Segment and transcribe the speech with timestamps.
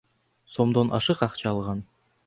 [0.55, 1.89] сомдон ашык акча алган.